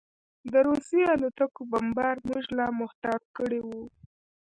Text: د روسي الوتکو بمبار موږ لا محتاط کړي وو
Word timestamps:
د 0.51 0.53
روسي 0.67 1.01
الوتکو 1.13 1.61
بمبار 1.71 2.15
موږ 2.27 2.45
لا 2.57 2.67
محتاط 2.81 3.23
کړي 3.37 3.59
وو 3.67 3.83